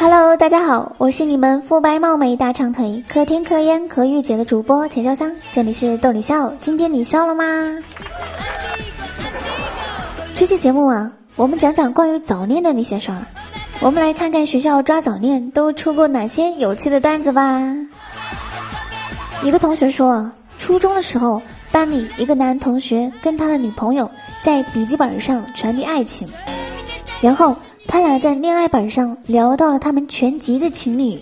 [0.00, 7.44] Hello，大家好，我是你们肤白貌美、大长腿、可甜可盐可御姐的主播钱潇湘，这里是逗你笑，今天你笑了吗？
[10.36, 13.26] 这期节目啊，我们讲讲关于早恋的那些事儿，
[13.80, 17.60] 我们来看看学校抓早恋都出过哪些有趣的段子吧。
[19.42, 21.42] 一个同学说，初中的时候，
[21.72, 24.08] 班里一个男同学跟他的女朋友
[24.40, 26.28] 在笔记本上传递爱情，
[27.20, 27.56] 然后。
[27.88, 31.18] 他俩在恋爱本上聊到了他们全集的情侣，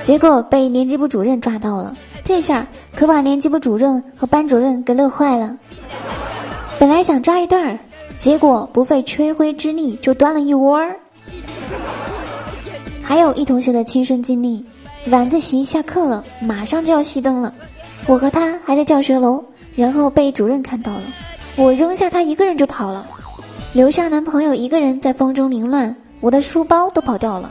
[0.00, 1.94] 结果被年级部主任抓到了。
[2.22, 5.58] 这下可把年级部主任和班主任给乐坏了。
[6.78, 7.76] 本来想抓一对儿，
[8.18, 10.94] 结果不费吹灰之力就端了一窝儿。
[13.02, 14.64] 还有一同学的亲身经历：
[15.08, 17.52] 晚自习下课了，马上就要熄灯了，
[18.06, 21.02] 我和他还在教学楼，然后被主任看到了，
[21.56, 23.04] 我扔下他一个人就跑了。
[23.74, 27.50] 留下男朋友一个人在风中凌乱，我的书包都跑掉了。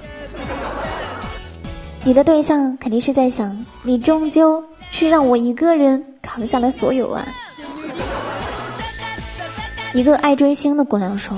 [2.04, 7.26] 你的对象肯定是在想，你终究是让我一个人扛下了所有啊！
[9.96, 11.36] 一个爱追星的姑娘说：“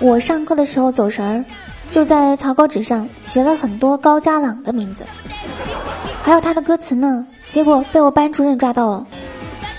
[0.00, 1.44] 我上课的时候走神儿，
[1.88, 5.04] 就在草稿纸上写了很多高家朗的名字，
[6.24, 7.24] 还有他的歌词呢。
[7.50, 9.06] 结果被我班主任抓到了，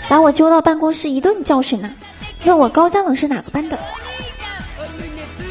[0.07, 1.91] 把我揪到办公室一顿教训呢，
[2.45, 3.77] 问我高家朗是哪个班的。”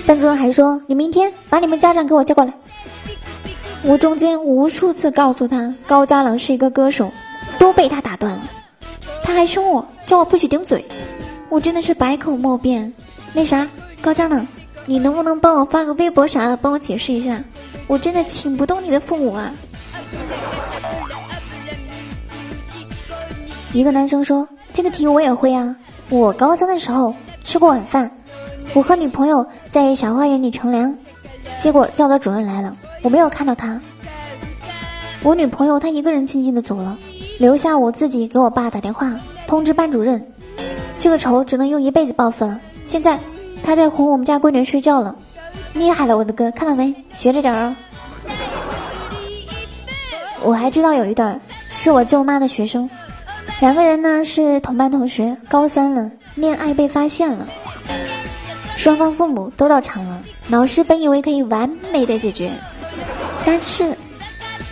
[0.06, 2.52] 班主任还说：“你明天把你们家长给我叫过来。”
[3.82, 7.10] 我中间无数次告诉他高家朗是一个歌手，
[7.58, 8.42] 都被他打断了。
[9.22, 10.84] 他还凶我，叫我不许顶嘴。
[11.48, 12.92] 我真的是百口莫辩。
[13.32, 13.66] 那啥，
[14.02, 14.46] 高家朗，
[14.86, 17.42] 你能不能帮我发个微博啥的，帮我解释一下？
[17.86, 19.52] 我真的请不动你的父母啊。
[23.72, 25.74] 一个男生说：“这个题我也会啊，
[26.08, 28.10] 我高三的时候吃过晚饭。”
[28.74, 30.98] 我和女朋友在小花园里乘凉，
[31.60, 33.80] 结果教导主任来了，我没有看到他。
[35.22, 36.98] 我女朋友她一个人静静的走了，
[37.38, 39.12] 留下我自己给我爸打电话
[39.46, 40.26] 通知班主任。
[40.98, 42.60] 这个仇只能用一辈子报复了。
[42.84, 43.20] 现在
[43.62, 45.14] 他在哄我们家闺女睡觉了，
[45.72, 46.92] 厉害了我的哥，看到没？
[47.14, 47.76] 学着点儿。
[50.42, 52.90] 我还知道有一段是我舅妈的学生，
[53.60, 57.46] 两个人呢是同班同学，高三了，恋爱被发现了。
[58.84, 62.52] 双方父母都到场了，老师本以为可以完美的解决，
[63.42, 63.96] 但是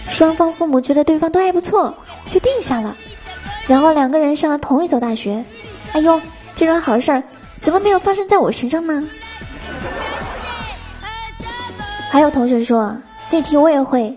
[0.07, 1.95] 双方父母觉得对方都还不错，
[2.29, 2.95] 就定下了。
[3.67, 5.43] 然后两个人上了同一所大学，
[5.93, 6.21] 哎呦，
[6.55, 7.23] 这种好事儿
[7.63, 9.03] 怎么没有发生在我身上呢？
[12.11, 12.95] 还有同学说
[13.31, 14.15] 这题我也会，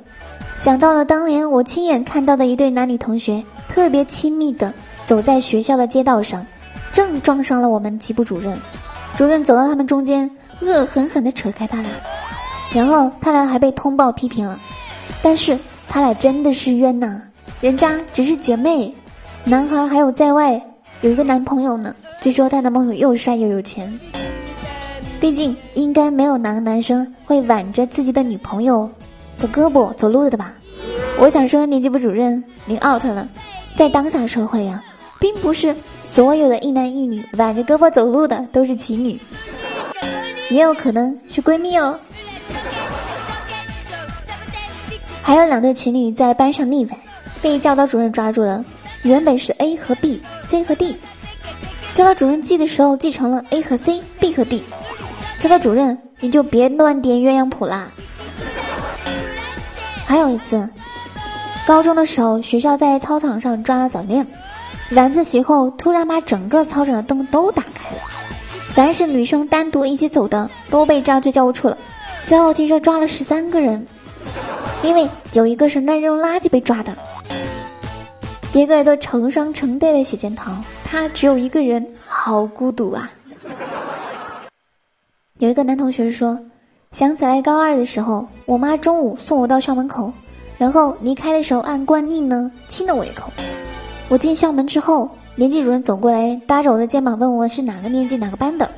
[0.57, 4.73] 想到了当年我亲眼看到的一对男女同学特别亲密的
[5.05, 6.45] 走在学校的街道上，
[6.91, 8.59] 正撞上了我们级部主任。
[9.17, 11.89] 主任走到他们中间，恶狠狠地扯开他俩，
[12.73, 14.59] 然后他俩还被通报批评了。
[15.21, 17.21] 但是他俩真的是冤呐，
[17.61, 18.93] 人家只是姐妹，
[19.45, 20.61] 男孩还有在外
[20.99, 21.95] 有一个男朋友呢。
[22.21, 23.97] 据说他男朋友又帅又有钱，
[25.19, 28.89] 毕竟应该没有哪个男生会挽着自己的女朋友
[29.39, 30.53] 的胳膊走路的吧？
[31.19, 33.29] 我想说，年级部主任您 out 了，
[33.75, 34.83] 在当下社会呀，
[35.19, 35.73] 并不是。
[36.15, 39.19] 所有的一男一女挽着胳膊走路的都是情侣，
[40.49, 41.99] 也有可能是闺蜜哦。
[45.21, 46.97] 还有两对情侣在班上腻歪，
[47.41, 48.63] 被教导主任抓住了。
[49.03, 50.95] 原本是 A 和 B，C 和 D，
[51.93, 54.63] 教导主任记的时候记成了 A 和 C，B 和 D。
[55.39, 57.91] 教导主任，你就别乱点鸳鸯谱啦。
[60.05, 60.69] 还有一次，
[61.67, 64.25] 高中的时候，学校在操场上抓了早恋。
[64.91, 68.01] 晚自习后，突然把整个操场的灯都打开了，
[68.73, 71.78] 凡是女生单独一起走的都被抓去教务处了。
[72.23, 73.85] 最后听说抓了十三个人，
[74.84, 76.96] 因为有一个是乱扔垃圾被抓的，
[78.53, 80.51] 别个人都成双成对的写检讨，
[80.84, 83.09] 他只有一个人，好孤独啊。
[85.40, 86.40] 有一个男同学说，
[86.91, 90.14] 想起来高二的时候，我妈中午送我到校门口，
[90.59, 93.31] 然后离开的时候按惯例呢亲了我一口。
[94.07, 98.69] 我进校门之后，年级主任走过来，搭着我的肩膀问我是哪个年级哪个班的。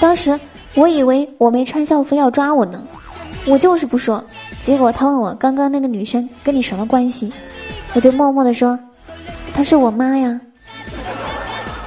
[0.00, 0.38] 当时
[0.74, 2.82] 我以为我没穿校服要抓我呢，
[3.46, 4.24] 我就是不说。
[4.62, 7.32] 结果他问我刚刚那个女生跟你什么关系，
[7.94, 8.78] 我就默默的说，
[9.52, 10.40] 她是我妈呀。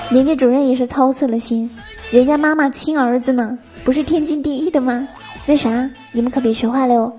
[0.10, 1.70] 年级主任也是操碎了心，
[2.12, 5.08] 人家妈妈亲儿子呢，不是天经地义的吗？
[5.46, 7.12] 那啥，你们可别学坏了哟，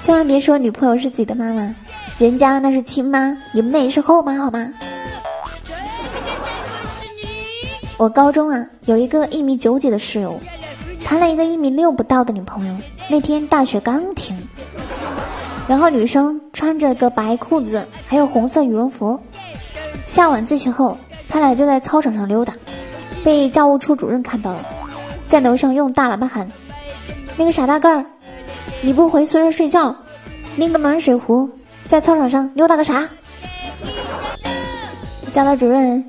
[0.00, 1.74] 千万别说女朋友是自己的妈妈，
[2.18, 4.72] 人家那是亲妈，你们那也是后妈，好吗？
[7.98, 10.38] 我高中啊，有一个一米九几的室友，
[11.04, 12.74] 谈了一个一米六不到的女朋友。
[13.10, 14.38] 那天大雪刚停，
[15.66, 19.18] 然后女生穿着个白裤子，还有红色羽绒服。
[20.06, 20.96] 下晚自习后，
[21.28, 22.54] 他俩就在操场上溜达，
[23.24, 24.64] 被教务处主任看到了，
[25.26, 26.48] 在楼上用大喇叭喊
[27.36, 28.06] ：“那个傻大个儿，
[28.80, 29.96] 你不回宿舍睡觉，
[30.54, 31.50] 拎个暖水壶
[31.84, 33.08] 在操场上溜达个啥？”
[35.34, 36.04] 教导主任，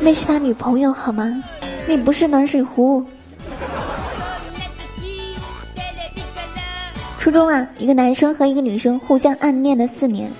[0.00, 1.42] 那是他女朋友好吗？
[1.86, 3.04] 那不是暖水壶。
[7.18, 10.30] 初中啊，一个男生和一个女生互相暗恋了四年，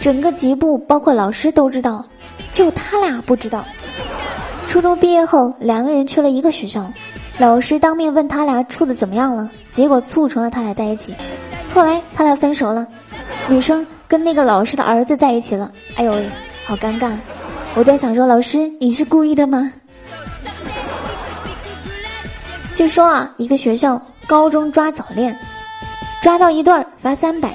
[0.00, 2.04] 整个级部包括老师都知道，
[2.52, 3.64] 就他俩不知道。
[4.66, 6.92] 初中毕业后，两个人去了一个学校，
[7.38, 11.14] 老师当面问他俩处的怎么样了，结果促成了他俩在一起。
[11.72, 12.86] 后来他俩分手了，
[13.48, 15.70] 女生跟那个老师的儿子在一起了。
[15.94, 16.28] 哎呦喂，
[16.66, 17.16] 好尴尬！
[17.76, 19.70] 我在想说，老师你是故意的吗？
[22.72, 25.36] 据说啊，一个学校高中抓早恋。
[26.22, 27.54] 抓到一对儿罚三百，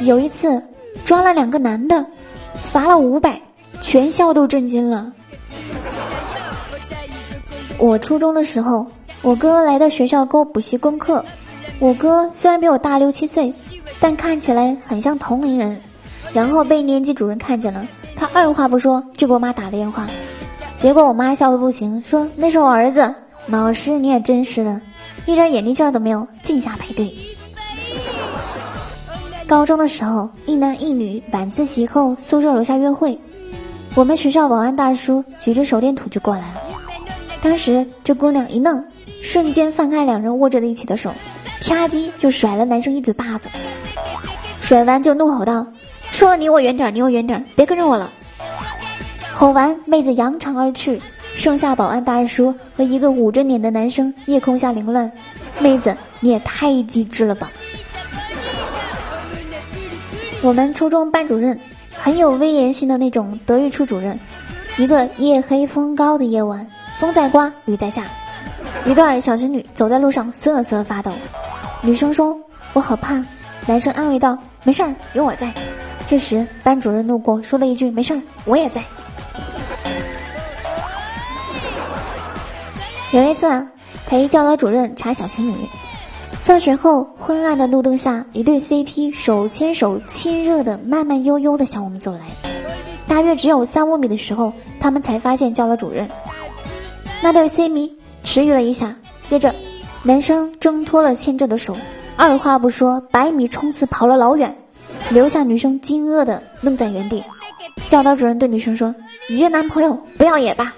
[0.00, 0.62] 有一次
[1.06, 2.04] 抓了两个男的，
[2.70, 3.40] 罚了五百，
[3.80, 5.10] 全校都震惊了。
[7.78, 8.86] 我初中的时候，
[9.22, 11.24] 我哥来到学校给我补习功课。
[11.78, 13.50] 我哥虽然比我大六七岁，
[13.98, 15.80] 但看起来很像同龄人。
[16.34, 17.86] 然后被年级主任看见了，
[18.22, 20.06] 他二话不说就给我妈打了电话。
[20.78, 23.12] 结果我妈笑得不行，说那是我儿子。
[23.46, 24.80] 老师你也真是的，
[25.26, 27.12] 一点眼力劲儿都没有，净瞎排队。
[29.44, 33.18] 高中的时候，一男一女晚自习后宿舍楼下约会，
[33.96, 36.60] 我们学校保安大叔举着手电筒就过来了。
[37.42, 38.84] 当时这姑娘一愣，
[39.20, 41.10] 瞬间放开两人握着的一起的手，
[41.60, 43.48] 啪叽就甩了男生一嘴巴子。
[44.60, 45.66] 甩完就怒吼道
[46.22, 48.08] ：“说了离我远点，离我远点，别跟着我了！”
[49.34, 51.02] 吼完，妹子扬长而去，
[51.34, 55.10] 剩下保安大叔和一个捂着脸的男生夜空下凌乱。
[55.58, 57.50] 妹子，你也太机智了吧！
[60.42, 61.58] 我们初中班主任
[61.92, 64.16] 很有威严性的那种德育处主任。
[64.78, 66.64] 一个夜黑风高的夜晚，
[67.00, 68.04] 风在刮，雨在下，
[68.84, 71.10] 一对小情侣走在路上瑟瑟发抖。
[71.80, 72.38] 女生说
[72.74, 73.20] ：“我好怕。”
[73.66, 75.52] 男生安慰道：“没事儿，有我在。”
[76.12, 78.84] 这时班主任路过，说了一句：“没事儿，我也在。”
[83.12, 83.66] 有一次
[84.06, 85.54] 陪教导主任查小情侣。
[86.44, 92.20] 放学后，昏暗的路灯下，一对 CP 手牵手，亲热的慢慢悠悠的向我们走来。
[93.08, 96.06] 大约只有三五米的时候，他们才发现教导主任。
[97.22, 97.90] 那对 C 迷
[98.22, 98.94] 迟疑了一下，
[99.24, 99.54] 接着，
[100.02, 101.74] 男生挣脱了牵着的手，
[102.18, 104.54] 二话不说，百米冲刺跑了老远，
[105.12, 107.22] 留下女生惊愕的愣在原地。
[107.86, 108.94] 教导主任对女生说
[109.28, 110.72] ：“你这男朋友不要也罢。”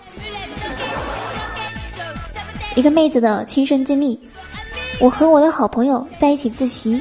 [2.74, 4.20] 一个妹子的亲身经历。
[5.00, 7.00] 我和我的好朋友在一起自习，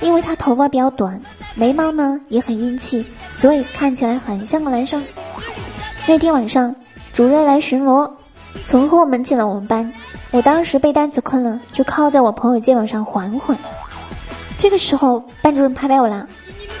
[0.00, 1.20] 因为她头发比较短，
[1.54, 3.04] 眉毛呢也很英气，
[3.34, 5.04] 所以看起来很像个男生。
[6.06, 6.74] 那天晚上，
[7.12, 8.10] 主任来巡逻，
[8.66, 9.90] 从后门进了我们班。
[10.30, 13.56] 我当时背单词困了，就靠在我朋友肩膀上缓缓。
[14.58, 16.26] 这个时候，班主任拍拍我了，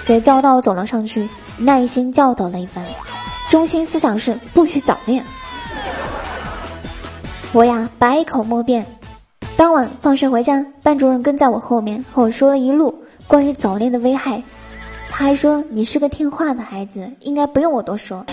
[0.06, 2.84] 给叫到走廊上去，耐心教导了一番，
[3.48, 5.24] 中心思想是不许早恋。
[7.52, 8.84] 我呀，百口莫辩。
[9.56, 14.42] 当晚放学回家，班主任跟在我后面和我说了一路关于早恋的危害。
[15.08, 18.26] 他还说：“你是个听话的孩子，应该不用我多说。”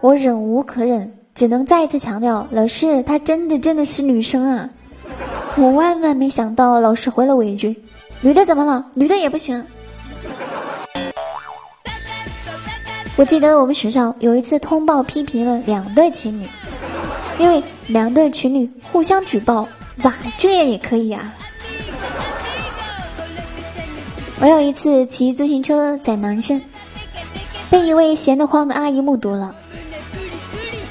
[0.00, 4.70] 我忍无可忍，只能再一次强调：“老师，她真的真的是女生啊！”
[5.58, 7.82] 我万万没想到，老师回了我一句
[8.22, 8.86] ：“女的怎么了？
[8.94, 9.66] 女的也不行。”
[13.16, 16.46] 我记得我们学校有一次通报批评了两对情侣，
[17.38, 19.68] 因为两对情侣互相举报。
[20.02, 21.32] 哇，这样也可以啊！
[24.40, 26.60] 我有一次骑自行车载男生，
[27.70, 29.54] 被一位闲得慌的阿姨目睹了。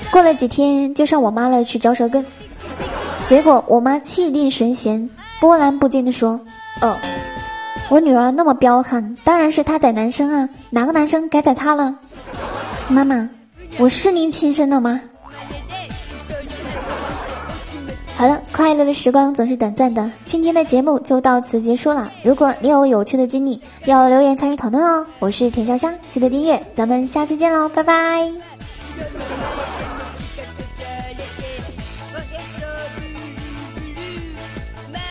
[0.10, 2.26] 过了几天，就上我妈那儿去嚼舌根。
[3.26, 5.10] 结果我妈气定神闲、
[5.42, 6.40] 波澜不惊地说
[6.82, 6.98] ：“哦，
[7.90, 10.50] 我女儿那么彪悍，当然是她载男生啊！
[10.70, 11.98] 哪个男生该载她了？
[12.90, 13.30] 妈妈，
[13.78, 15.02] 我是您亲生的吗？”
[18.16, 22.10] 好了，快乐的时光总是短暂的，今天的节目就到此结束了。
[22.24, 25.06] 如果你有有趣的经历，要留言参与讨论哦。
[25.20, 28.32] 我是田潇湘，记得订阅，咱们下期见喽，拜拜。